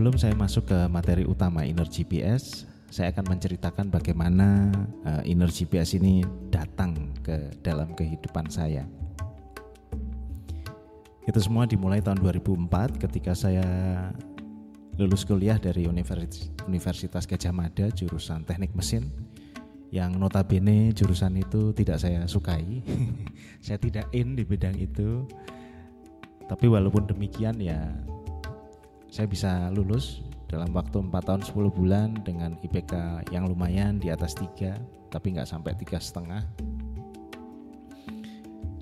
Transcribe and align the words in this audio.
Sebelum 0.00 0.16
saya 0.16 0.32
masuk 0.32 0.64
ke 0.64 0.78
materi 0.88 1.28
utama 1.28 1.60
Inner 1.60 1.84
GPS, 1.84 2.64
saya 2.88 3.12
akan 3.12 3.36
menceritakan 3.36 3.92
bagaimana 3.92 4.72
uh, 5.04 5.20
Inner 5.28 5.52
GPS 5.52 5.92
ini 5.92 6.24
datang 6.48 7.12
ke 7.20 7.52
dalam 7.60 7.92
kehidupan 7.92 8.48
saya. 8.48 8.88
Itu 11.28 11.36
semua 11.44 11.68
dimulai 11.68 12.00
tahun 12.00 12.16
2004 12.16 12.96
ketika 12.96 13.36
saya 13.36 13.60
lulus 14.96 15.28
kuliah 15.28 15.60
dari 15.60 15.84
Universitas 15.84 17.28
Gajah 17.28 17.52
Mada 17.52 17.92
jurusan 17.92 18.48
Teknik 18.48 18.72
Mesin 18.72 19.12
yang 19.92 20.16
notabene 20.16 20.96
jurusan 20.96 21.36
itu 21.36 21.76
tidak 21.76 22.00
saya 22.00 22.24
sukai. 22.24 22.80
saya 23.68 23.76
tidak 23.76 24.08
in 24.16 24.32
di 24.32 24.48
bidang 24.48 24.80
itu. 24.80 25.28
Tapi 26.48 26.72
walaupun 26.72 27.04
demikian 27.04 27.60
ya 27.60 27.84
saya 29.10 29.26
bisa 29.26 29.68
lulus 29.74 30.22
dalam 30.46 30.70
waktu 30.70 31.02
4 31.02 31.10
tahun 31.10 31.42
10 31.42 31.78
bulan 31.78 32.08
dengan 32.22 32.54
IPK 32.62 33.26
yang 33.34 33.50
lumayan 33.50 33.98
di 33.98 34.10
atas 34.10 34.38
3 34.38 35.10
tapi 35.10 35.34
nggak 35.34 35.50
sampai 35.50 35.74
tiga 35.74 35.98
setengah. 35.98 36.46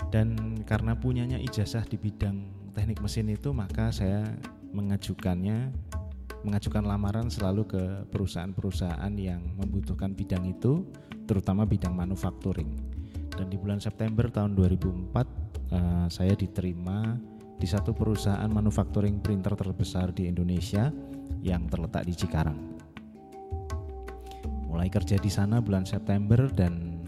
Dan 0.09 0.61
karena 0.65 0.97
punyanya 0.97 1.37
ijazah 1.41 1.85
di 1.85 1.97
bidang 1.97 2.73
teknik 2.73 3.01
mesin 3.01 3.29
itu 3.33 3.53
maka 3.53 3.93
saya 3.93 4.25
mengajukannya 4.73 5.73
mengajukan 6.45 6.85
lamaran 6.85 7.29
selalu 7.29 7.67
ke 7.67 7.83
perusahaan-perusahaan 8.13 9.13
yang 9.17 9.43
membutuhkan 9.59 10.15
bidang 10.15 10.49
itu 10.49 10.85
terutama 11.29 11.69
bidang 11.69 11.93
manufacturing. 11.93 12.73
Dan 13.33 13.53
di 13.53 13.57
bulan 13.61 13.81
September 13.81 14.29
tahun 14.29 14.57
2004 14.57 14.65
uh, 14.65 15.25
eh, 15.77 16.07
saya 16.09 16.33
diterima 16.37 17.17
di 17.59 17.67
satu 17.67 17.91
perusahaan 17.91 18.49
manufacturing 18.49 19.19
printer 19.19 19.59
terbesar 19.59 20.15
di 20.15 20.31
Indonesia 20.31 20.89
yang 21.43 21.67
terletak 21.67 22.07
di 22.07 22.15
Cikarang 22.15 22.79
mulai 24.69 24.95
kerja 24.95 25.19
di 25.19 25.27
sana 25.27 25.59
bulan 25.59 25.83
September 25.83 26.47
dan 26.55 27.03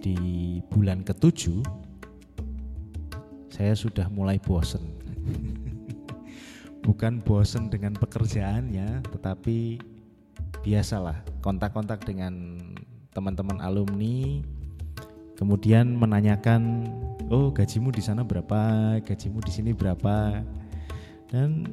di 0.00 0.58
bulan 0.72 1.04
ketujuh 1.04 1.60
saya 3.52 3.76
sudah 3.76 4.08
mulai 4.08 4.40
bosen. 4.40 4.80
Bukan 6.86 7.20
bosen 7.20 7.68
dengan 7.68 7.92
pekerjaannya, 7.92 9.04
tetapi 9.12 9.76
biasalah 10.64 11.20
kontak-kontak 11.44 12.00
dengan 12.08 12.56
teman-teman 13.12 13.60
alumni, 13.60 14.40
kemudian 15.40 15.96
menanyakan, 15.96 16.84
oh 17.32 17.48
gajimu 17.48 17.88
di 17.88 18.04
sana 18.04 18.20
berapa, 18.20 19.00
gajimu 19.00 19.40
di 19.40 19.48
sini 19.48 19.72
berapa, 19.72 20.44
dan 21.32 21.64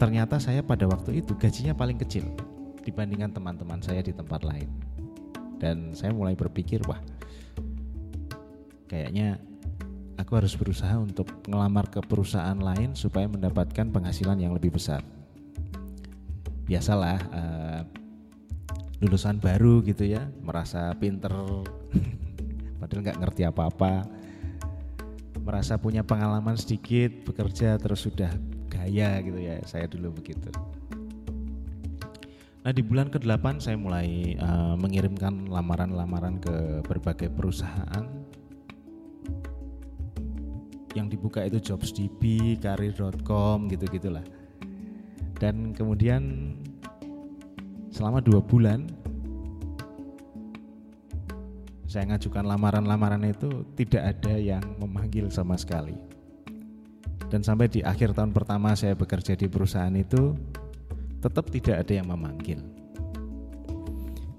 ternyata 0.00 0.40
saya 0.40 0.64
pada 0.64 0.88
waktu 0.88 1.20
itu 1.20 1.36
gajinya 1.36 1.76
paling 1.76 2.00
kecil 2.00 2.24
dibandingkan 2.80 3.36
teman-teman 3.36 3.84
saya 3.84 4.00
di 4.00 4.16
tempat 4.16 4.40
lain. 4.40 4.72
Dan 5.60 5.92
saya 5.92 6.16
mulai 6.16 6.32
berpikir, 6.32 6.80
wah 6.88 7.00
kayaknya 8.88 9.36
aku 10.16 10.36
harus 10.36 10.56
berusaha 10.56 10.96
untuk 10.96 11.28
ngelamar 11.48 11.92
ke 11.92 12.00
perusahaan 12.04 12.56
lain 12.56 12.96
supaya 12.96 13.28
mendapatkan 13.28 13.92
penghasilan 13.92 14.36
yang 14.40 14.52
lebih 14.56 14.72
besar. 14.72 15.04
Biasalah 16.68 17.18
uh, 17.32 17.55
lulusan 19.00 19.36
baru 19.36 19.84
gitu 19.84 20.08
ya, 20.08 20.24
merasa 20.40 20.92
pinter, 20.96 21.32
padahal 22.80 23.02
nggak 23.04 23.20
ngerti 23.20 23.42
apa-apa, 23.44 24.08
merasa 25.44 25.76
punya 25.76 26.00
pengalaman 26.00 26.56
sedikit 26.56 27.12
bekerja 27.28 27.76
terus 27.76 28.08
sudah 28.08 28.32
gaya 28.72 29.20
gitu 29.20 29.36
ya, 29.36 29.60
saya 29.68 29.84
dulu 29.84 30.16
begitu. 30.16 30.48
Nah 32.66 32.74
di 32.74 32.82
bulan 32.82 33.06
ke-8 33.14 33.62
saya 33.62 33.78
mulai 33.78 34.34
uh, 34.42 34.74
mengirimkan 34.74 35.46
lamaran-lamaran 35.46 36.42
ke 36.42 36.82
berbagai 36.82 37.30
perusahaan 37.30 38.26
yang 40.98 41.06
dibuka 41.06 41.44
itu 41.46 41.62
jobsdb, 41.62 42.56
karir.com 42.58 43.70
gitu-gitulah. 43.70 44.24
Dan 45.38 45.76
kemudian 45.76 46.56
selama 47.96 48.20
dua 48.20 48.44
bulan 48.44 48.84
saya 51.88 52.12
ngajukan 52.12 52.44
lamaran-lamaran 52.44 53.24
itu 53.24 53.64
tidak 53.72 54.12
ada 54.12 54.36
yang 54.36 54.60
memanggil 54.76 55.32
sama 55.32 55.56
sekali. 55.56 55.96
Dan 57.32 57.40
sampai 57.40 57.72
di 57.72 57.80
akhir 57.80 58.12
tahun 58.12 58.36
pertama 58.36 58.76
saya 58.76 58.92
bekerja 58.92 59.32
di 59.32 59.48
perusahaan 59.48 59.96
itu 59.96 60.36
tetap 61.24 61.48
tidak 61.48 61.88
ada 61.88 61.92
yang 61.96 62.12
memanggil. 62.12 62.60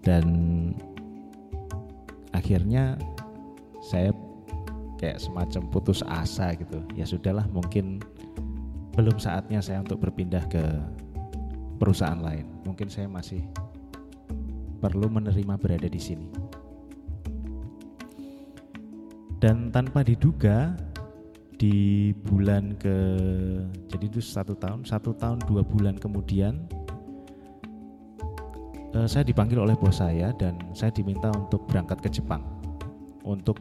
Dan 0.06 0.26
akhirnya 2.30 2.94
saya 3.82 4.14
kayak 5.02 5.18
semacam 5.18 5.62
putus 5.74 6.06
asa 6.06 6.54
gitu 6.54 6.82
ya 6.94 7.06
sudahlah 7.06 7.46
mungkin 7.50 8.02
belum 8.94 9.18
saatnya 9.18 9.62
saya 9.62 9.82
untuk 9.82 10.02
berpindah 10.02 10.46
ke 10.50 10.62
perusahaan 11.78 12.18
lain. 12.18 12.46
Mungkin 12.66 12.90
saya 12.90 13.06
masih 13.06 13.46
perlu 14.82 15.08
menerima 15.08 15.56
berada 15.58 15.88
di 15.88 16.02
sini. 16.02 16.28
Dan 19.38 19.70
tanpa 19.70 20.02
diduga 20.02 20.74
di 21.58 22.14
bulan 22.14 22.78
ke 22.78 22.98
jadi 23.90 24.06
itu 24.06 24.22
satu 24.22 24.54
tahun 24.54 24.86
satu 24.86 25.18
tahun 25.18 25.42
dua 25.50 25.66
bulan 25.66 25.98
kemudian 25.98 26.70
eh, 28.94 29.08
saya 29.10 29.26
dipanggil 29.26 29.58
oleh 29.58 29.74
bos 29.74 29.98
saya 29.98 30.30
dan 30.38 30.62
saya 30.78 30.94
diminta 30.94 31.34
untuk 31.34 31.66
berangkat 31.66 31.98
ke 32.06 32.10
Jepang 32.14 32.46
untuk 33.26 33.58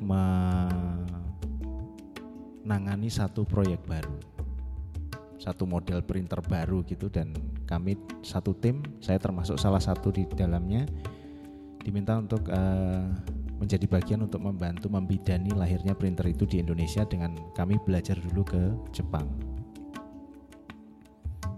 nangani 2.68 3.08
satu 3.08 3.48
proyek 3.48 3.80
baru 3.88 4.20
satu 5.40 5.64
model 5.64 6.04
printer 6.04 6.44
baru 6.44 6.84
gitu 6.84 7.08
dan 7.08 7.32
kami 7.66 7.98
satu 8.22 8.54
tim 8.56 8.80
saya 9.02 9.18
termasuk 9.18 9.58
salah 9.58 9.82
satu 9.82 10.14
di 10.14 10.22
dalamnya 10.38 10.86
diminta 11.82 12.18
untuk 12.18 12.46
uh, 12.50 13.06
menjadi 13.56 13.86
bagian 13.88 14.20
untuk 14.26 14.42
membantu 14.42 14.90
membidani 14.90 15.50
lahirnya 15.54 15.96
printer 15.96 16.28
itu 16.28 16.44
di 16.44 16.60
Indonesia 16.60 17.02
dengan 17.08 17.34
kami 17.56 17.80
belajar 17.82 18.18
dulu 18.20 18.42
ke 18.44 18.62
Jepang. 18.92 19.26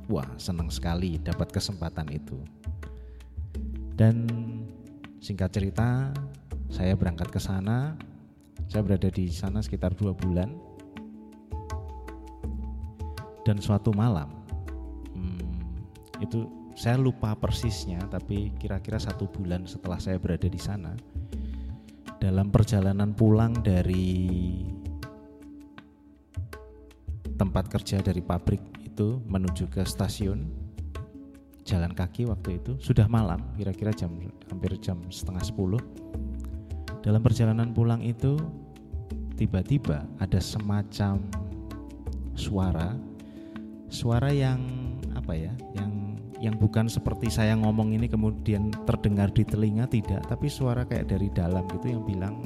Wah 0.09 0.29
senang 0.41 0.73
sekali 0.73 1.21
dapat 1.21 1.51
kesempatan 1.53 2.09
itu. 2.13 2.39
Dan 3.99 4.25
singkat 5.19 5.51
cerita 5.53 6.15
saya 6.71 6.95
berangkat 6.95 7.29
ke 7.35 7.41
sana. 7.43 7.99
Saya 8.69 8.85
berada 8.85 9.09
di 9.09 9.33
sana 9.33 9.59
sekitar 9.59 9.97
dua 9.97 10.15
bulan. 10.15 10.55
Dan 13.43 13.59
suatu 13.65 13.91
malam 13.97 14.38
itu 16.19 16.47
saya 16.79 16.95
lupa 16.95 17.35
persisnya 17.35 17.99
tapi 18.07 18.55
kira-kira 18.59 18.99
satu 19.03 19.27
bulan 19.27 19.67
setelah 19.67 19.99
saya 19.99 20.19
berada 20.19 20.47
di 20.47 20.61
sana 20.61 20.95
dalam 22.19 22.51
perjalanan 22.51 23.15
pulang 23.15 23.55
dari 23.63 24.63
tempat 27.39 27.71
kerja 27.71 28.03
dari 28.03 28.19
pabrik 28.19 28.63
itu 28.83 29.23
menuju 29.31 29.71
ke 29.71 29.87
stasiun 29.87 30.69
jalan 31.63 31.93
kaki 31.93 32.25
waktu 32.27 32.59
itu 32.59 32.75
sudah 32.81 33.07
malam 33.07 33.45
kira-kira 33.55 33.95
jam 33.95 34.11
hampir 34.49 34.73
jam 34.81 34.99
setengah 35.13 35.45
sepuluh. 35.45 35.83
Dalam 37.05 37.21
perjalanan 37.23 37.71
pulang 37.71 38.01
itu 38.01 38.41
tiba-tiba 39.39 40.03
ada 40.19 40.41
semacam 40.43 41.23
suara 42.35 42.97
suara 43.87 44.35
yang 44.35 44.59
apa 45.15 45.33
ya 45.37 45.53
yang 45.79 45.98
yang 46.39 46.55
bukan 46.55 46.87
seperti 46.87 47.35
saya 47.35 47.59
ngomong 47.59 47.99
ini 47.99 48.07
kemudian 48.07 48.71
terdengar 48.87 49.35
di 49.35 49.43
telinga 49.43 49.91
tidak. 49.91 50.23
Tapi 50.31 50.47
suara 50.47 50.87
kayak 50.87 51.11
dari 51.11 51.29
dalam 51.35 51.67
gitu 51.75 51.91
yang 51.91 52.03
bilang 52.07 52.39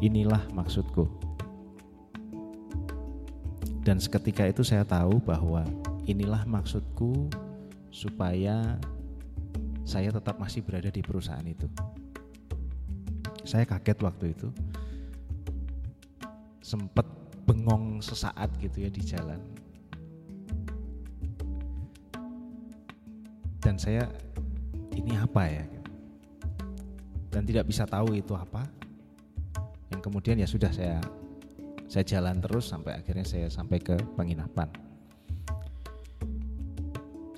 inilah 0.00 0.40
maksudku. 0.56 1.04
Dan 3.84 4.00
seketika 4.00 4.48
itu 4.48 4.64
saya 4.64 4.86
tahu 4.86 5.20
bahwa 5.20 5.66
inilah 6.08 6.46
maksudku 6.48 7.28
supaya 7.92 8.80
saya 9.84 10.08
tetap 10.08 10.40
masih 10.40 10.64
berada 10.64 10.88
di 10.88 11.04
perusahaan 11.04 11.44
itu. 11.44 11.68
Saya 13.44 13.68
kaget 13.68 13.98
waktu 14.00 14.32
itu. 14.32 14.48
Sempat 16.62 17.04
bengong 17.44 18.00
sesaat 18.00 18.54
gitu 18.62 18.86
ya 18.86 18.88
di 18.88 19.02
jalan 19.02 19.51
dan 23.62 23.78
saya 23.78 24.10
ini 24.92 25.14
apa 25.14 25.46
ya? 25.46 25.64
Dan 27.32 27.46
tidak 27.48 27.70
bisa 27.70 27.86
tahu 27.88 28.18
itu 28.18 28.34
apa. 28.34 28.66
Yang 29.88 30.02
kemudian 30.04 30.36
ya 30.36 30.48
sudah 30.50 30.68
saya 30.74 30.98
saya 31.86 32.04
jalan 32.04 32.42
terus 32.42 32.68
sampai 32.68 32.98
akhirnya 32.98 33.24
saya 33.24 33.46
sampai 33.48 33.78
ke 33.78 33.96
penginapan. 34.18 34.68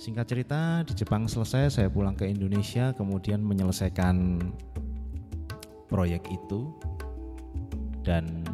Singkat 0.05 0.27
cerita, 0.29 0.61
di 0.85 0.93
Jepang 0.93 1.25
selesai, 1.25 1.81
saya 1.81 1.89
pulang 1.89 2.13
ke 2.13 2.29
Indonesia, 2.29 2.93
kemudian 2.93 3.41
menyelesaikan 3.41 4.37
proyek 5.89 6.29
itu. 6.29 6.69
Dan 8.05 8.45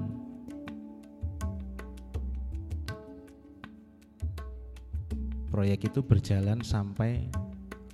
proyek 5.50 5.90
itu 5.90 6.06
berjalan 6.06 6.62
sampai 6.62 7.26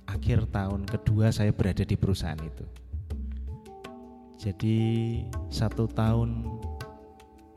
akhir 0.07 0.49
tahun 0.49 0.87
kedua 0.87 1.29
saya 1.29 1.51
berada 1.51 1.83
di 1.83 1.95
perusahaan 1.99 2.39
itu. 2.39 2.65
Jadi 4.37 4.77
satu 5.51 5.85
tahun 5.91 6.45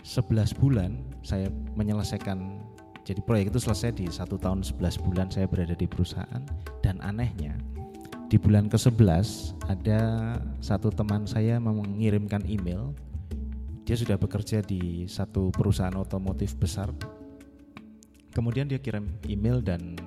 11 0.02 0.60
bulan 0.60 0.96
saya 1.22 1.52
menyelesaikan 1.76 2.58
jadi 3.04 3.20
proyek 3.24 3.50
itu 3.50 3.60
selesai 3.62 3.90
di 3.96 4.06
satu 4.06 4.36
tahun 4.36 4.62
11 4.62 5.02
bulan 5.02 5.28
saya 5.32 5.48
berada 5.48 5.74
di 5.74 5.86
perusahaan. 5.88 6.42
Dan 6.84 7.00
anehnya 7.02 7.56
di 8.30 8.38
bulan 8.38 8.70
ke-11 8.70 9.58
ada 9.66 10.00
satu 10.62 10.94
teman 10.94 11.26
saya 11.26 11.58
mengirimkan 11.58 12.46
email. 12.46 12.94
Dia 13.82 13.98
sudah 13.98 14.14
bekerja 14.14 14.62
di 14.62 15.10
satu 15.10 15.50
perusahaan 15.50 15.96
otomotif 15.98 16.54
besar. 16.54 16.94
Kemudian 18.30 18.70
dia 18.70 18.78
kirim 18.78 19.10
email 19.26 19.58
dan 19.58 19.98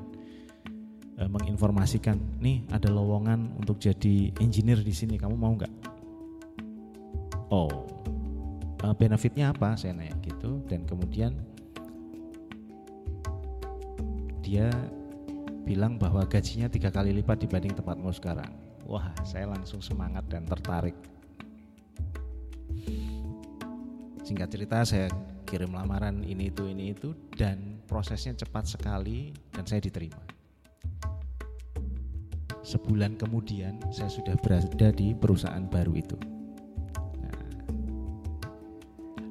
e, 1.18 1.24
menginformasikan 1.28 2.18
nih 2.40 2.66
ada 2.72 2.90
lowongan 2.90 3.58
untuk 3.60 3.82
jadi 3.82 4.32
engineer 4.40 4.82
di 4.82 4.94
sini 4.94 5.16
kamu 5.18 5.36
mau 5.36 5.54
nggak 5.58 5.74
oh 7.50 7.86
e, 8.82 8.86
benefitnya 8.98 9.52
apa 9.54 9.78
saya 9.78 9.98
nanya 9.98 10.16
gitu 10.24 10.62
dan 10.70 10.86
kemudian 10.88 11.34
dia 14.44 14.70
bilang 15.64 15.96
bahwa 15.96 16.28
gajinya 16.28 16.68
tiga 16.68 16.92
kali 16.92 17.16
lipat 17.16 17.40
dibanding 17.40 17.72
tempatmu 17.74 18.12
sekarang. 18.12 18.52
Wah, 18.84 19.16
saya 19.24 19.48
langsung 19.48 19.80
semangat 19.80 20.28
dan 20.28 20.44
tertarik. 20.44 20.94
Singkat 24.28 24.50
cerita, 24.52 24.84
saya 24.84 25.08
kirim 25.48 25.72
lamaran 25.72 26.20
ini 26.28 26.52
itu 26.52 26.68
ini 26.68 26.92
itu 26.92 27.16
dan 27.40 27.80
prosesnya 27.88 28.36
cepat 28.36 28.76
sekali 28.76 29.32
dan 29.56 29.64
saya 29.64 29.80
diterima. 29.80 30.33
Sebulan 32.64 33.20
kemudian 33.20 33.78
saya 33.92 34.08
sudah 34.08 34.40
berada 34.40 34.90
di 34.96 35.12
perusahaan 35.12 35.68
baru 35.68 35.94
itu. 36.00 36.16
Nah, 37.20 37.36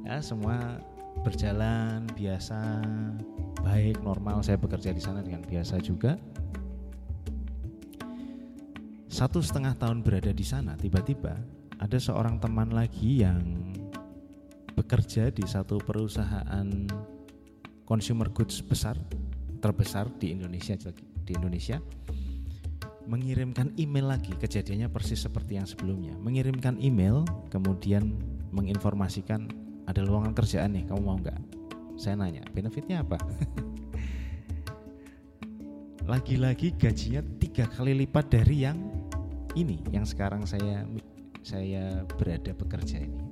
ya 0.04 0.16
semua 0.20 0.76
berjalan 1.24 2.04
biasa 2.12 2.84
baik 3.64 4.04
normal. 4.04 4.44
Saya 4.44 4.60
bekerja 4.60 4.92
di 4.92 5.00
sana 5.00 5.24
dengan 5.24 5.40
biasa 5.48 5.80
juga. 5.80 6.20
Satu 9.08 9.40
setengah 9.40 9.76
tahun 9.76 10.04
berada 10.04 10.32
di 10.32 10.44
sana 10.44 10.76
tiba-tiba 10.76 11.36
ada 11.80 11.98
seorang 12.00 12.40
teman 12.40 12.72
lagi 12.72 13.20
yang 13.24 13.72
bekerja 14.72 15.28
di 15.28 15.44
satu 15.44 15.76
perusahaan 15.80 16.68
consumer 17.84 18.32
goods 18.32 18.64
besar 18.64 18.96
terbesar 19.60 20.08
di 20.16 20.32
Indonesia 20.32 20.74
di 21.22 21.32
Indonesia 21.36 21.78
mengirimkan 23.06 23.74
email 23.78 24.14
lagi 24.14 24.34
kejadiannya 24.38 24.90
persis 24.90 25.22
seperti 25.22 25.58
yang 25.58 25.66
sebelumnya 25.66 26.14
mengirimkan 26.22 26.78
email 26.78 27.26
kemudian 27.50 28.14
menginformasikan 28.54 29.50
ada 29.90 30.06
lowongan 30.06 30.36
kerjaan 30.36 30.78
nih 30.78 30.86
kamu 30.86 31.02
mau 31.02 31.18
nggak 31.18 31.62
saya 31.96 32.16
nanya, 32.16 32.44
benefitnya 32.50 33.04
apa? 33.04 33.14
Lagi-lagi 36.10 36.74
gajinya 36.74 37.22
tiga 37.38 37.70
kali 37.70 37.94
lipat 37.94 38.26
dari 38.26 38.66
yang 38.66 38.90
ini, 39.54 39.78
yang 39.94 40.02
sekarang 40.02 40.42
saya 40.48 40.82
saya 41.46 42.02
berada 42.18 42.50
bekerja 42.58 43.06
ini. 43.06 43.22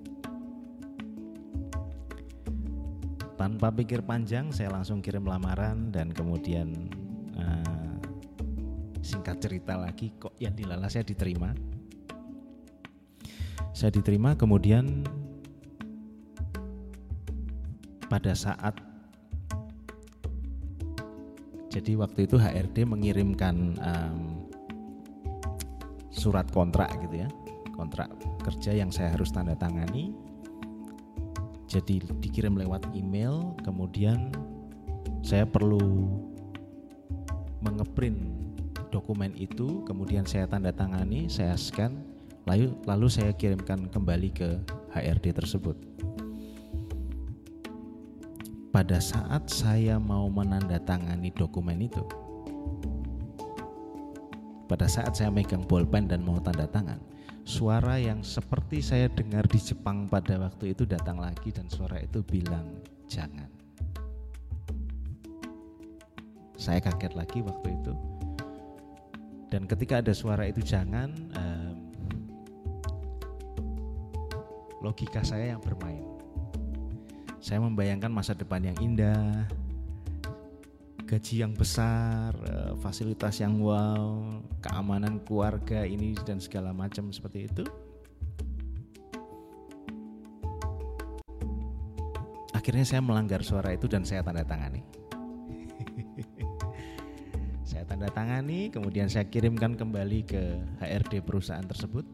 Tanpa 3.35 3.73
pikir 3.73 4.05
panjang, 4.05 4.53
saya 4.53 4.69
langsung 4.71 5.01
kirim 5.01 5.25
lamaran 5.25 5.89
dan 5.91 6.13
kemudian 6.13 6.93
uh, 7.35 7.90
singkat 9.01 9.41
cerita 9.41 9.77
lagi, 9.77 10.13
kok 10.17 10.37
yang 10.41 10.53
dilala 10.57 10.89
saya 10.89 11.05
diterima. 11.05 11.53
Saya 13.73 13.93
diterima, 13.93 14.37
kemudian 14.37 15.05
pada 18.11 18.35
saat 18.35 18.75
jadi 21.71 21.95
waktu 21.95 22.27
itu 22.27 22.35
HRD 22.35 22.83
mengirimkan 22.83 23.79
um, 23.79 24.51
surat 26.11 26.51
kontrak 26.51 26.91
gitu 27.07 27.23
ya 27.23 27.29
kontrak 27.79 28.11
kerja 28.43 28.75
yang 28.75 28.91
saya 28.91 29.15
harus 29.15 29.31
tanda 29.31 29.55
tangani 29.55 30.11
jadi 31.71 32.03
dikirim 32.19 32.59
lewat 32.59 32.91
email 32.99 33.55
kemudian 33.63 34.35
saya 35.23 35.47
perlu 35.47 36.11
mengeprint 37.63 38.50
dokumen 38.91 39.33
itu 39.39 39.87
kemudian 39.87 40.27
saya 40.27 40.51
tanda 40.51 40.75
tangani 40.75 41.31
saya 41.31 41.55
scan 41.55 42.03
lalu 42.45 42.75
lalu 42.85 43.07
saya 43.07 43.31
kirimkan 43.33 43.87
kembali 43.89 44.29
ke 44.35 44.59
HRD 44.91 45.33
tersebut 45.39 45.79
pada 48.71 49.03
saat 49.03 49.51
saya 49.51 49.99
mau 49.99 50.31
menandatangani 50.31 51.35
dokumen 51.35 51.83
itu, 51.83 52.07
pada 54.71 54.87
saat 54.87 55.19
saya 55.19 55.27
megang 55.27 55.67
bolpen 55.67 56.07
dan 56.07 56.23
mau 56.23 56.39
tanda 56.39 56.71
tangan, 56.71 57.03
suara 57.43 57.99
yang 57.99 58.23
seperti 58.23 58.79
saya 58.79 59.11
dengar 59.11 59.43
di 59.51 59.59
Jepang 59.59 60.07
pada 60.07 60.39
waktu 60.39 60.71
itu 60.71 60.87
datang 60.87 61.19
lagi 61.19 61.51
dan 61.51 61.67
suara 61.67 61.99
itu 61.99 62.23
bilang 62.23 62.79
jangan. 63.11 63.51
Saya 66.55 66.79
kaget 66.79 67.19
lagi 67.19 67.43
waktu 67.43 67.75
itu. 67.75 67.93
Dan 69.51 69.67
ketika 69.67 69.99
ada 69.99 70.15
suara 70.15 70.47
itu 70.47 70.63
jangan, 70.63 71.11
um, 71.35 71.75
logika 74.81 75.21
saya 75.27 75.53
yang 75.53 75.61
bermain 75.61 76.11
saya 77.41 77.57
membayangkan 77.65 78.13
masa 78.13 78.37
depan 78.37 78.61
yang 78.61 78.77
indah, 78.85 79.49
gaji 81.09 81.41
yang 81.41 81.57
besar, 81.57 82.37
eh, 82.37 82.77
fasilitas 82.85 83.41
yang 83.41 83.59
wow, 83.65 84.45
keamanan 84.61 85.25
keluarga 85.25 85.89
ini 85.89 86.13
dan 86.29 86.37
segala 86.37 86.77
macam 86.77 87.09
seperti 87.09 87.49
itu. 87.49 87.65
Akhirnya 92.53 92.85
saya 92.85 93.01
melanggar 93.01 93.41
suara 93.41 93.73
itu 93.73 93.89
dan 93.89 94.05
saya 94.05 94.21
tanda 94.21 94.45
tangani. 94.45 94.85
Tanda 98.01 98.17
tangani, 98.17 98.73
kemudian 98.73 99.13
saya 99.13 99.29
kirimkan 99.29 99.77
kembali 99.77 100.25
ke 100.25 100.41
HRD 100.81 101.21
perusahaan 101.21 101.61
tersebut. 101.61 102.09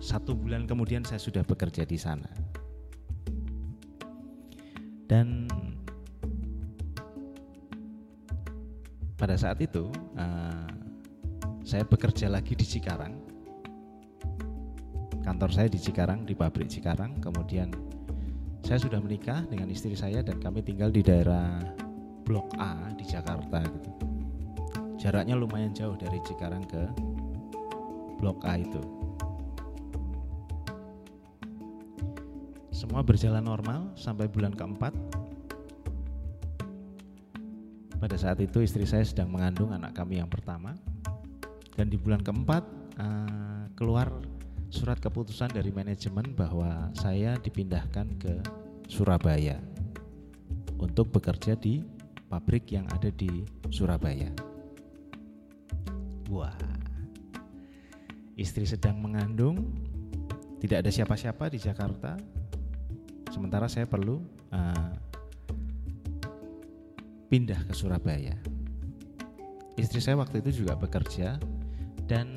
Satu 0.00 0.32
bulan 0.32 0.64
kemudian 0.64 1.04
saya 1.04 1.20
sudah 1.20 1.44
bekerja 1.44 1.84
di 1.84 2.00
sana. 2.00 2.24
Dan 5.04 5.44
pada 9.20 9.36
saat 9.36 9.60
itu 9.60 9.92
uh, 10.16 10.72
saya 11.68 11.84
bekerja 11.84 12.32
lagi 12.32 12.56
di 12.56 12.64
Cikarang. 12.64 13.12
Kantor 15.20 15.52
saya 15.52 15.68
di 15.68 15.84
Cikarang 15.84 16.24
di 16.24 16.32
pabrik 16.32 16.72
Cikarang. 16.72 17.20
Kemudian 17.20 17.68
saya 18.64 18.80
sudah 18.80 19.04
menikah 19.04 19.44
dengan 19.52 19.68
istri 19.68 19.92
saya 20.00 20.24
dan 20.24 20.40
kami 20.40 20.64
tinggal 20.64 20.88
di 20.88 21.04
daerah 21.04 21.60
Blok 22.24 22.56
A 22.56 22.88
di 22.96 23.04
Jakarta 23.04 23.60
gitu 23.68 24.13
jaraknya 25.04 25.36
lumayan 25.36 25.76
jauh 25.76 26.00
dari 26.00 26.16
Cikarang 26.24 26.64
ke 26.64 26.80
Blok 28.16 28.40
A 28.48 28.56
itu 28.56 28.80
Semua 32.84 33.00
berjalan 33.00 33.40
normal 33.40 33.96
sampai 33.96 34.28
bulan 34.28 34.52
keempat. 34.52 34.92
Pada 37.96 38.16
saat 38.20 38.36
itu 38.44 38.60
istri 38.60 38.84
saya 38.84 39.06
sedang 39.06 39.32
mengandung 39.32 39.72
anak 39.72 39.96
kami 39.96 40.20
yang 40.20 40.28
pertama. 40.28 40.76
Dan 41.78 41.88
di 41.88 41.96
bulan 41.96 42.20
keempat 42.20 42.60
uh, 43.00 43.72
keluar 43.72 44.12
surat 44.68 45.00
keputusan 45.00 45.54
dari 45.54 45.72
manajemen 45.72 46.34
bahwa 46.36 46.92
saya 46.98 47.40
dipindahkan 47.40 48.20
ke 48.20 48.34
Surabaya 48.90 49.56
untuk 50.76 51.08
bekerja 51.14 51.56
di 51.56 51.80
pabrik 52.28 52.68
yang 52.68 52.84
ada 52.92 53.08
di 53.08 53.48
Surabaya. 53.72 54.53
Wah, 56.32 56.56
istri 58.38 58.64
sedang 58.64 59.00
mengandung, 59.00 59.72
tidak 60.60 60.84
ada 60.84 60.90
siapa-siapa 60.90 61.52
di 61.52 61.58
Jakarta, 61.60 62.16
Sementara 63.34 63.66
saya 63.66 63.82
perlu 63.82 64.22
uh, 64.54 64.90
pindah 67.26 67.66
ke 67.66 67.74
Surabaya. 67.74 68.38
istri 69.74 69.98
saya 69.98 70.14
waktu 70.14 70.38
itu 70.38 70.62
juga 70.62 70.78
bekerja 70.78 71.34
dan 72.06 72.30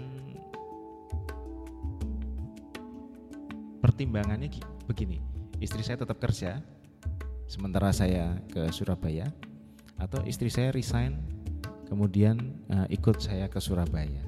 pertimbangannya 3.78 4.50
begini 4.90 5.22
istri 5.62 5.86
saya 5.86 6.02
tetap 6.02 6.18
kerja 6.18 6.66
sementara 7.46 7.94
saya 7.94 8.42
ke 8.50 8.74
Surabaya 8.74 9.30
atau 10.02 10.26
istri 10.26 10.50
saya 10.50 10.74
resign 10.74 11.22
kemudian 11.88 12.38
uh, 12.70 12.86
ikut 12.92 13.18
saya 13.24 13.48
ke 13.48 13.58
Surabaya 13.58 14.22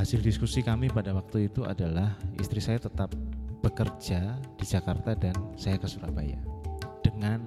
hasil 0.00 0.24
diskusi 0.24 0.64
kami 0.64 0.88
pada 0.88 1.12
waktu 1.12 1.52
itu 1.52 1.62
adalah 1.62 2.16
istri 2.40 2.58
saya 2.58 2.80
tetap 2.80 3.12
bekerja 3.60 4.40
di 4.56 4.64
Jakarta 4.64 5.12
dan 5.12 5.36
saya 5.60 5.76
ke 5.76 5.84
Surabaya 5.84 6.40
dengan 7.04 7.44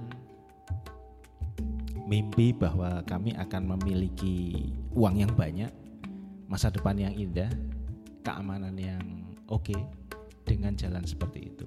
mimpi 2.04 2.52
bahwa 2.52 3.00
kami 3.08 3.32
akan 3.34 3.76
memiliki 3.76 4.70
uang 4.92 5.24
yang 5.24 5.32
banyak, 5.32 5.72
masa 6.46 6.68
depan 6.68 6.94
yang 7.00 7.14
indah, 7.16 7.48
keamanan 8.22 8.76
yang 8.76 9.02
oke 9.48 9.64
okay, 9.64 9.80
dengan 10.44 10.76
jalan 10.76 11.02
seperti 11.02 11.50
itu. 11.50 11.66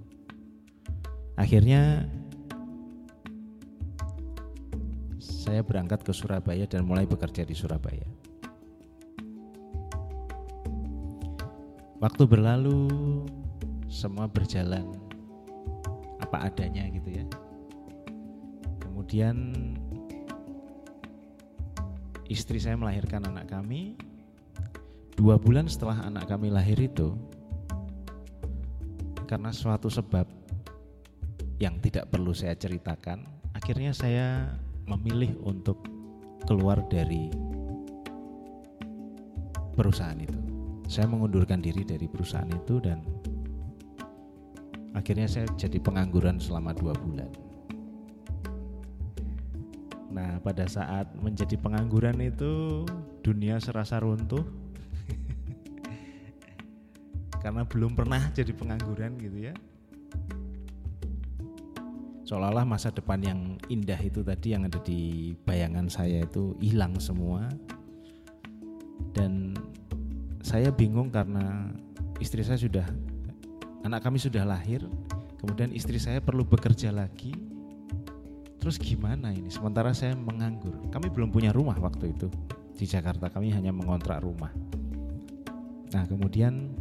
Akhirnya 1.38 2.06
saya 5.48 5.63
berangkat 5.63 6.04
ke 6.04 6.12
Surabaya 6.12 6.68
dan 6.68 6.84
mulai 6.84 7.08
bekerja 7.08 7.48
di 7.48 7.56
Surabaya. 7.56 8.04
Waktu 12.04 12.24
berlalu, 12.27 12.92
semua 13.88 14.27
berjalan 14.27 14.92
apa 16.20 16.51
adanya 16.51 16.84
gitu 16.92 17.16
ya. 17.16 17.25
Kemudian 18.84 19.56
istri 22.27 22.60
saya 22.60 22.75
melahirkan 22.75 23.24
anak 23.32 23.48
kami. 23.48 23.96
Dua 25.16 25.39
bulan 25.39 25.72
setelah 25.72 26.04
anak 26.06 26.27
kami 26.27 26.51
lahir 26.51 26.77
itu, 26.77 27.16
karena 29.25 29.50
suatu 29.50 29.89
sebab 29.89 30.30
yang 31.58 31.82
tidak 31.82 32.12
perlu 32.13 32.38
saya 32.38 32.54
ceritakan, 32.54 33.25
akhirnya 33.58 33.98
saya 33.98 34.46
memilih 34.88 35.36
untuk 35.44 35.84
keluar 36.48 36.79
dari 36.88 37.27
perusahaan 39.75 40.17
itu 40.17 40.39
saya 40.88 41.06
mengundurkan 41.06 41.60
diri 41.60 41.84
dari 41.84 42.08
perusahaan 42.08 42.48
itu 42.48 42.79
dan 42.79 43.03
akhirnya 44.96 45.27
saya 45.27 45.46
jadi 45.60 45.77
pengangguran 45.84 46.39
selama 46.39 46.72
dua 46.74 46.96
bulan. 46.96 47.29
Nah, 50.10 50.41
pada 50.41 50.65
saat 50.65 51.12
menjadi 51.20 51.60
pengangguran 51.60 52.17
itu 52.24 52.82
dunia 53.22 53.62
serasa 53.62 54.01
runtuh 54.01 54.41
karena 57.44 57.67
belum 57.67 57.94
pernah 57.94 58.32
jadi 58.34 58.56
pengangguran 58.56 59.20
gitu 59.22 59.51
ya. 59.51 59.53
Seolah-olah 62.27 62.67
masa 62.67 62.91
depan 62.91 63.24
yang 63.24 63.55
indah 63.72 63.96
itu 64.03 64.19
tadi 64.19 64.51
yang 64.51 64.67
ada 64.67 64.84
di 64.84 65.31
bayangan 65.48 65.88
saya 65.88 66.27
itu 66.27 66.60
hilang 66.60 67.00
semua 67.00 67.48
dan 69.15 69.55
saya 70.43 70.67
bingung 70.67 71.07
karena 71.07 71.72
istri 72.19 72.43
saya 72.43 72.60
sudah 72.60 72.84
anak 73.88 74.03
kami 74.03 74.19
sudah 74.19 74.43
lahir, 74.43 74.84
kemudian 75.39 75.72
istri 75.72 75.96
saya 76.03 76.19
perlu 76.19 76.43
bekerja 76.43 76.91
lagi. 76.91 77.31
Terus 78.60 78.75
gimana 78.75 79.31
ini? 79.31 79.48
Sementara 79.48 79.96
saya 79.96 80.12
menganggur. 80.12 80.75
Kami 80.91 81.07
belum 81.07 81.31
punya 81.31 81.55
rumah 81.55 81.79
waktu 81.79 82.12
itu 82.12 82.27
di 82.75 82.84
Jakarta. 82.84 83.31
Kami 83.31 83.55
hanya 83.55 83.72
mengontrak 83.72 84.19
rumah. 84.19 84.51
Nah, 85.96 86.03
kemudian 86.03 86.75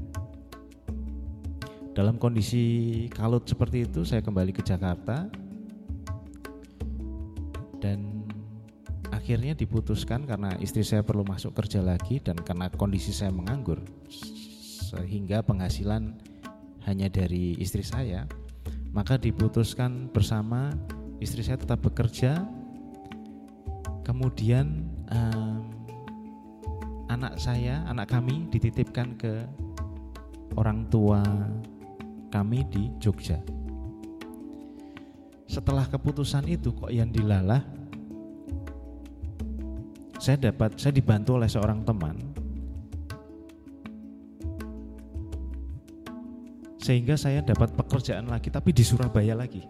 dalam 1.96 2.20
kondisi 2.20 3.08
kalut 3.08 3.48
seperti 3.48 3.88
itu 3.88 4.04
saya 4.04 4.20
kembali 4.20 4.52
ke 4.52 4.60
Jakarta. 4.60 5.32
Dan 7.80 8.28
akhirnya 9.08 9.56
diputuskan 9.56 10.28
karena 10.28 10.52
istri 10.60 10.84
saya 10.84 11.00
perlu 11.00 11.24
masuk 11.24 11.56
kerja 11.56 11.80
lagi 11.80 12.20
dan 12.20 12.36
karena 12.36 12.68
kondisi 12.68 13.16
saya 13.16 13.32
menganggur 13.32 13.80
sehingga 14.92 15.40
penghasilan 15.40 16.12
hanya 16.84 17.08
dari 17.08 17.56
istri 17.56 17.80
saya. 17.80 18.28
Maka 18.92 19.16
diputuskan 19.16 20.12
bersama 20.12 20.76
istri 21.16 21.40
saya 21.40 21.56
tetap 21.56 21.80
bekerja. 21.80 22.44
Kemudian 24.04 24.84
um, 25.08 25.64
anak 27.08 27.40
saya 27.40 27.82
anak 27.88 28.12
kami 28.12 28.46
dititipkan 28.52 29.16
ke 29.16 29.48
orang 30.54 30.86
tua 30.92 31.24
kami 32.37 32.69
di 32.69 32.93
Jogja. 33.00 33.40
Setelah 35.49 35.88
keputusan 35.88 36.45
itu 36.52 36.69
kok 36.76 36.93
yang 36.93 37.09
dilalah 37.09 37.64
saya 40.21 40.52
dapat 40.52 40.76
saya 40.76 40.93
dibantu 40.93 41.40
oleh 41.40 41.49
seorang 41.49 41.81
teman. 41.81 42.16
Sehingga 46.76 47.16
saya 47.16 47.40
dapat 47.40 47.73
pekerjaan 47.73 48.28
lagi 48.28 48.52
tapi 48.52 48.76
di 48.76 48.85
Surabaya 48.85 49.33
lagi. 49.33 49.64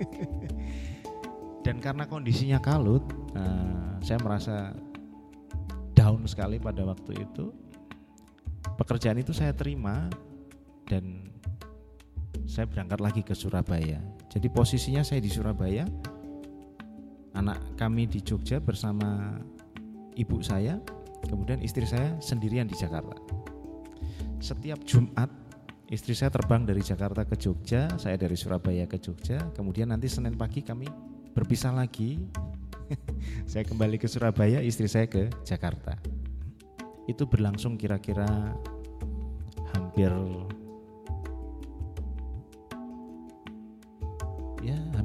Dan 1.64 1.76
karena 1.76 2.08
kondisinya 2.08 2.56
kalut 2.56 3.04
uh, 3.36 4.00
saya 4.00 4.16
merasa 4.24 4.72
down 5.92 6.24
sekali 6.24 6.56
pada 6.56 6.88
waktu 6.88 7.20
itu. 7.20 7.52
Pekerjaan 8.80 9.20
itu 9.20 9.36
saya 9.36 9.52
terima 9.52 10.08
dan 10.88 11.30
saya 12.50 12.66
berangkat 12.66 12.98
lagi 12.98 13.22
ke 13.22 13.38
Surabaya 13.38 14.02
jadi 14.26 14.50
posisinya 14.50 15.06
saya 15.06 15.22
di 15.22 15.30
Surabaya 15.30 15.86
anak 17.34 17.78
kami 17.78 18.10
di 18.10 18.20
Jogja 18.20 18.58
bersama 18.58 19.38
ibu 20.18 20.42
saya, 20.42 20.78
kemudian 21.28 21.62
istri 21.62 21.86
saya 21.86 22.18
sendirian 22.18 22.66
di 22.66 22.74
Jakarta. 22.74 23.14
Setiap 24.40 24.82
Jumat 24.84 25.30
istri 25.92 26.16
saya 26.16 26.32
terbang 26.32 26.64
dari 26.64 26.84
Jakarta 26.84 27.24
ke 27.24 27.36
Jogja, 27.40 27.88
saya 28.00 28.16
dari 28.16 28.34
Surabaya 28.34 28.88
ke 28.88 28.98
Jogja, 28.98 29.40
kemudian 29.54 29.92
nanti 29.92 30.08
Senin 30.10 30.34
pagi 30.34 30.64
kami 30.64 30.88
berpisah 31.32 31.72
lagi. 31.72 32.18
saya 33.50 33.62
kembali 33.62 34.02
ke 34.02 34.10
Surabaya, 34.10 34.58
istri 34.60 34.90
saya 34.90 35.06
ke 35.06 35.30
Jakarta. 35.46 35.94
Itu 37.06 37.30
berlangsung 37.30 37.78
kira-kira 37.78 38.26
hampir 39.72 40.10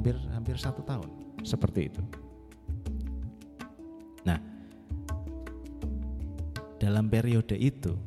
hampir 0.06 0.30
hampir 0.30 0.54
satu 0.54 0.86
tahun 0.86 1.10
seperti 1.42 1.90
itu. 1.90 2.02
Nah, 4.22 4.38
dalam 6.78 7.10
periode 7.10 7.58
itu 7.58 7.98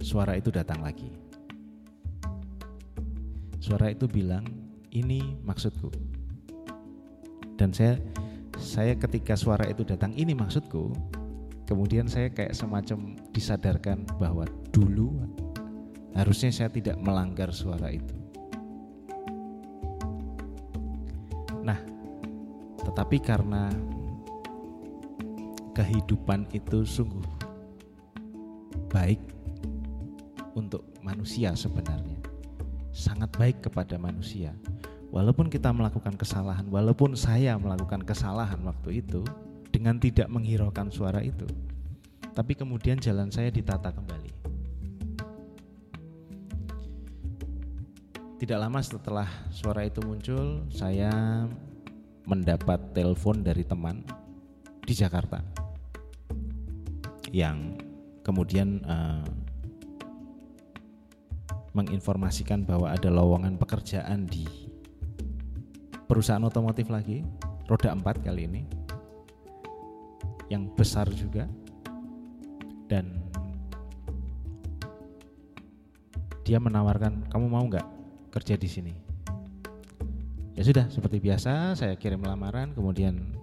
suara 0.00 0.40
itu 0.40 0.48
datang 0.48 0.80
lagi. 0.80 1.12
Suara 3.60 3.92
itu 3.92 4.08
bilang, 4.08 4.48
"Ini 4.88 5.36
maksudku." 5.44 5.92
Dan 7.60 7.76
saya 7.76 8.00
saya 8.56 8.96
ketika 8.96 9.36
suara 9.36 9.68
itu 9.68 9.84
datang, 9.84 10.16
"Ini 10.16 10.32
maksudku." 10.32 10.96
Kemudian 11.68 12.08
saya 12.08 12.32
kayak 12.32 12.56
semacam 12.56 13.20
disadarkan 13.36 14.08
bahwa 14.16 14.48
dulu 14.72 15.12
harusnya 16.16 16.48
saya 16.48 16.72
tidak 16.72 16.96
melanggar 16.96 17.52
suara 17.52 17.92
itu. 17.92 18.17
Tetapi 22.98 23.22
karena 23.22 23.70
kehidupan 25.70 26.50
itu 26.50 26.82
sungguh 26.82 27.22
baik 28.90 29.22
untuk 30.58 30.82
manusia 31.06 31.54
sebenarnya. 31.54 32.18
Sangat 32.90 33.30
baik 33.38 33.62
kepada 33.62 33.94
manusia. 34.02 34.50
Walaupun 35.14 35.46
kita 35.46 35.70
melakukan 35.70 36.18
kesalahan, 36.18 36.66
walaupun 36.74 37.14
saya 37.14 37.54
melakukan 37.54 38.02
kesalahan 38.02 38.58
waktu 38.66 38.98
itu 38.98 39.22
dengan 39.70 40.02
tidak 40.02 40.26
menghiraukan 40.26 40.90
suara 40.90 41.22
itu. 41.22 41.46
Tapi 42.34 42.58
kemudian 42.58 42.98
jalan 42.98 43.30
saya 43.30 43.54
ditata 43.54 43.94
kembali. 43.94 44.34
Tidak 48.42 48.58
lama 48.58 48.82
setelah 48.82 49.30
suara 49.54 49.86
itu 49.86 50.02
muncul, 50.02 50.66
saya 50.66 51.46
mendapat 52.28 52.92
telepon 52.92 53.40
dari 53.40 53.64
teman 53.64 54.04
di 54.84 54.92
Jakarta 54.92 55.40
yang 57.32 57.72
kemudian 58.20 58.84
uh, 58.84 59.24
menginformasikan 61.72 62.68
bahwa 62.68 62.92
ada 62.92 63.08
lowongan 63.08 63.56
pekerjaan 63.56 64.28
di 64.28 64.44
perusahaan 66.04 66.44
otomotif 66.44 66.92
lagi 66.92 67.24
roda 67.64 67.96
4 67.96 68.04
kali 68.24 68.44
ini 68.44 68.62
yang 70.52 70.68
besar 70.72 71.08
juga. 71.12 71.48
Dan 72.88 73.20
dia 76.44 76.56
menawarkan 76.56 77.28
kamu 77.28 77.46
mau 77.52 77.64
nggak 77.68 77.84
kerja 78.32 78.56
di 78.56 78.64
sini 78.64 79.07
ya 80.58 80.66
sudah 80.66 80.90
seperti 80.90 81.22
biasa 81.22 81.78
saya 81.78 81.94
kirim 81.94 82.18
lamaran 82.26 82.74
kemudian 82.74 83.38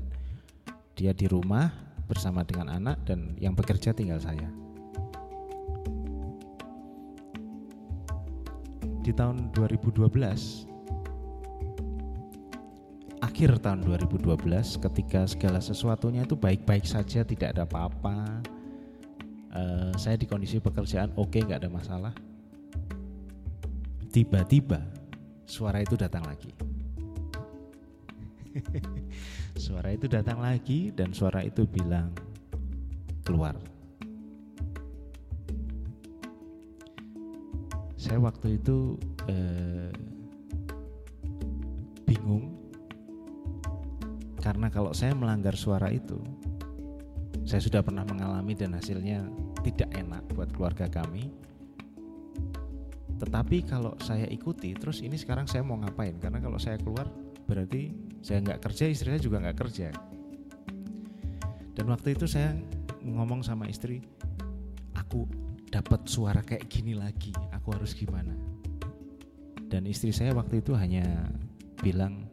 dia 0.97 1.13
di 1.13 1.29
rumah 1.29 1.69
bersama 2.09 2.43
dengan 2.43 2.73
anak 2.73 3.05
dan 3.05 3.37
yang 3.39 3.53
bekerja 3.53 3.93
tinggal 3.93 4.19
saya. 4.19 4.49
Di 9.11 9.19
tahun 9.19 9.51
2012 9.51 10.07
akhir 13.19 13.59
tahun 13.59 13.83
2012 13.83 14.39
ketika 14.87 15.27
segala 15.27 15.59
sesuatunya 15.59 16.23
itu 16.23 16.39
baik-baik 16.39 16.87
saja 16.87 17.27
tidak 17.27 17.51
ada 17.51 17.67
apa-apa 17.67 18.39
uh, 19.51 19.91
saya 19.99 20.15
di 20.15 20.23
kondisi 20.23 20.63
pekerjaan 20.63 21.11
oke 21.19 21.27
okay, 21.27 21.43
nggak 21.43 21.59
ada 21.59 21.67
masalah 21.67 22.15
tiba-tiba 24.15 24.79
suara 25.43 25.83
itu 25.83 25.99
datang 25.99 26.23
lagi. 26.23 26.51
suara 29.63 29.91
itu 29.91 30.07
datang 30.07 30.39
lagi 30.39 30.95
dan 30.95 31.11
suara 31.11 31.43
itu 31.43 31.67
bilang 31.67 32.15
keluar. 33.27 33.59
Saya 38.11 38.27
waktu 38.27 38.59
itu 38.59 38.99
eh, 39.31 39.87
bingung. 42.03 42.59
Karena 44.35 44.67
kalau 44.67 44.91
saya 44.91 45.15
melanggar 45.15 45.55
suara 45.55 45.87
itu, 45.95 46.19
saya 47.47 47.63
sudah 47.63 47.79
pernah 47.79 48.03
mengalami 48.03 48.51
dan 48.51 48.75
hasilnya 48.75 49.31
tidak 49.63 49.95
enak 49.95 50.27
buat 50.35 50.51
keluarga 50.51 50.91
kami. 50.91 51.31
Tetapi 53.15 53.63
kalau 53.63 53.95
saya 54.03 54.27
ikuti 54.27 54.75
terus 54.75 54.99
ini 54.99 55.15
sekarang 55.15 55.47
saya 55.47 55.63
mau 55.63 55.79
ngapain? 55.79 56.19
Karena 56.19 56.43
kalau 56.43 56.59
saya 56.59 56.75
keluar 56.83 57.07
berarti 57.47 57.95
saya 58.19 58.43
nggak 58.43 58.59
kerja 58.59 58.91
istri 58.91 59.15
saya 59.15 59.23
juga 59.23 59.39
nggak 59.39 59.55
kerja. 59.55 59.87
Dan 61.79 61.87
waktu 61.87 62.19
itu 62.19 62.27
saya 62.27 62.59
ngomong 63.07 63.39
sama 63.39 63.71
istri 63.71 64.03
aku 64.99 65.23
dapat 65.71 66.03
suara 66.11 66.43
kayak 66.43 66.67
gini 66.67 66.91
lagi 66.91 67.31
aku 67.61 67.77
harus 67.77 67.93
gimana 67.93 68.33
dan 69.69 69.85
istri 69.85 70.09
saya 70.09 70.33
waktu 70.33 70.59
itu 70.59 70.73
hanya 70.73 71.29
bilang 71.79 72.25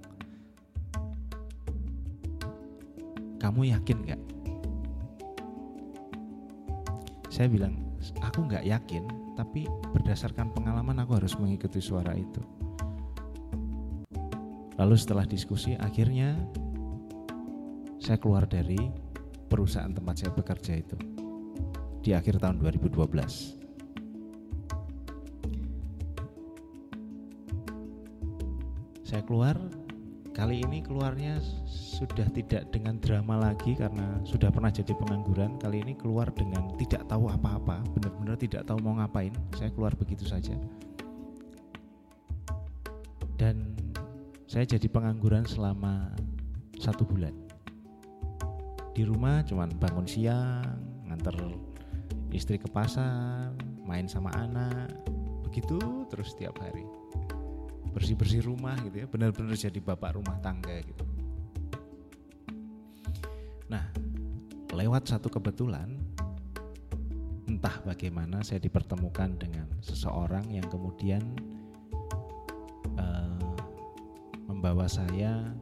kamu 3.38 3.76
yakin 3.76 3.98
nggak 4.08 4.22
saya 7.28 7.46
bilang 7.46 7.78
aku 8.18 8.48
nggak 8.48 8.66
yakin 8.66 9.04
tapi 9.38 9.70
berdasarkan 9.94 10.50
pengalaman 10.50 10.98
aku 10.98 11.14
harus 11.14 11.38
mengikuti 11.38 11.78
suara 11.78 12.10
itu. 12.18 12.42
Lalu 14.74 14.94
setelah 14.98 15.22
diskusi 15.22 15.78
akhirnya 15.78 16.34
saya 18.02 18.18
keluar 18.18 18.50
dari 18.50 18.78
perusahaan 19.46 19.90
tempat 19.90 20.14
saya 20.18 20.34
bekerja 20.34 20.74
itu 20.74 20.98
di 22.02 22.10
akhir 22.14 22.42
tahun 22.42 22.58
2012. 22.58 23.57
Saya 29.08 29.24
keluar. 29.24 29.56
Kali 30.36 30.60
ini 30.60 30.84
keluarnya 30.84 31.40
sudah 31.66 32.28
tidak 32.30 32.68
dengan 32.68 33.00
drama 33.00 33.40
lagi 33.40 33.72
karena 33.72 34.20
sudah 34.22 34.52
pernah 34.52 34.68
jadi 34.68 34.92
pengangguran. 34.92 35.56
Kali 35.56 35.80
ini 35.80 35.96
keluar 35.96 36.28
dengan 36.36 36.76
tidak 36.76 37.08
tahu 37.08 37.26
apa-apa 37.32 37.80
benar-benar 37.96 38.36
tidak 38.36 38.68
tahu 38.68 38.76
mau 38.84 39.00
ngapain. 39.00 39.32
Saya 39.56 39.72
keluar 39.72 39.96
begitu 39.96 40.28
saja. 40.28 40.52
Dan 43.40 43.80
saya 44.44 44.68
jadi 44.68 44.84
pengangguran 44.92 45.48
selama 45.48 46.12
satu 46.76 47.08
bulan. 47.08 47.32
Di 48.92 49.08
rumah 49.08 49.40
cuman 49.48 49.72
bangun 49.80 50.04
siang 50.04 50.84
nganter 51.08 51.34
istri 52.30 52.60
ke 52.60 52.68
pasar 52.68 53.56
main 53.88 54.04
sama 54.04 54.28
anak. 54.36 54.92
Begitu 55.48 55.80
terus 56.12 56.36
setiap 56.36 56.60
hari 56.60 56.97
bersih-bersih 57.98 58.46
rumah 58.46 58.78
gitu 58.86 59.02
ya 59.02 59.06
benar-benar 59.10 59.58
jadi 59.58 59.82
bapak 59.82 60.14
rumah 60.14 60.38
tangga 60.38 60.78
gitu 60.86 61.02
Nah, 63.68 63.84
lewat 64.72 65.12
satu 65.12 65.28
kebetulan, 65.28 65.92
entah 67.44 67.76
bagaimana 67.84 68.40
saya 68.40 68.60
dipertemukan 68.64 69.36
dengan 69.36 69.68
seseorang 69.84 70.48
yang 70.48 70.64
kemudian 70.72 71.20
uh, 72.96 73.52
membawa 74.48 74.88
saya 74.88 75.52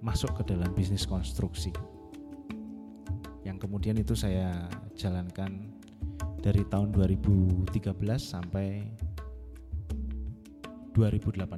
masuk 0.00 0.32
ke 0.40 0.56
dalam 0.56 0.72
bisnis 0.72 1.04
konstruksi. 1.04 1.70
Yang 3.44 3.68
kemudian 3.68 4.00
itu 4.00 4.16
saya 4.16 4.64
jalankan 4.96 5.76
dari 6.40 6.64
tahun 6.72 6.90
2013 6.96 7.68
sampai 8.16 8.80
2018. 10.92 11.48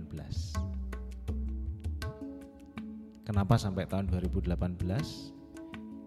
Kenapa 3.27 3.59
sampai 3.59 3.83
tahun 3.91 4.07
2018? 4.07 4.55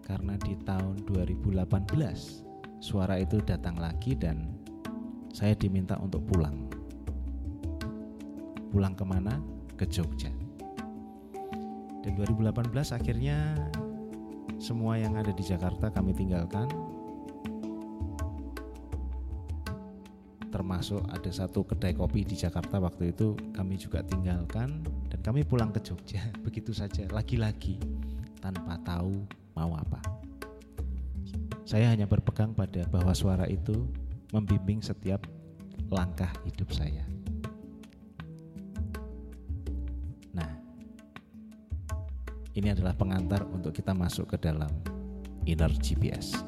Karena 0.00 0.40
di 0.40 0.56
tahun 0.64 1.04
2018 1.04 1.68
suara 2.80 3.20
itu 3.20 3.36
datang 3.44 3.76
lagi 3.76 4.16
dan 4.16 4.48
saya 5.28 5.52
diminta 5.52 6.00
untuk 6.00 6.24
pulang. 6.24 6.72
Pulang 8.72 8.96
ke 8.96 9.04
mana? 9.04 9.36
Ke 9.76 9.84
Jogja. 9.84 10.32
Dan 12.00 12.16
2018 12.16 12.72
akhirnya 12.96 13.52
semua 14.56 14.96
yang 14.96 15.20
ada 15.20 15.36
di 15.36 15.44
Jakarta 15.44 15.92
kami 15.92 16.16
tinggalkan 16.16 16.87
termasuk 20.78 21.10
ada 21.10 21.30
satu 21.34 21.66
kedai 21.66 21.90
kopi 21.90 22.22
di 22.22 22.38
Jakarta 22.38 22.78
waktu 22.78 23.10
itu 23.10 23.34
kami 23.50 23.74
juga 23.74 23.98
tinggalkan 23.98 24.78
dan 25.10 25.18
kami 25.26 25.42
pulang 25.42 25.74
ke 25.74 25.82
Jogja 25.82 26.22
begitu 26.46 26.70
saja 26.70 27.02
lagi-lagi 27.10 27.82
tanpa 28.38 28.78
tahu 28.86 29.26
mau 29.58 29.74
apa. 29.74 29.98
Saya 31.66 31.90
hanya 31.90 32.06
berpegang 32.06 32.54
pada 32.54 32.86
bahwa 32.94 33.10
suara 33.10 33.50
itu 33.50 33.90
membimbing 34.30 34.78
setiap 34.78 35.26
langkah 35.90 36.30
hidup 36.46 36.70
saya. 36.70 37.02
Nah, 40.30 40.62
ini 42.54 42.70
adalah 42.70 42.94
pengantar 42.94 43.42
untuk 43.50 43.74
kita 43.74 43.90
masuk 43.98 44.30
ke 44.30 44.46
dalam 44.46 44.70
inner 45.42 45.74
GPS. 45.82 46.47